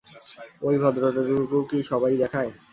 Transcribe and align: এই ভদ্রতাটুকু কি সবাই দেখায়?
এই 0.67 0.77
ভদ্রতাটুকু 0.83 1.57
কি 1.69 1.79
সবাই 1.91 2.13
দেখায়? 2.21 2.51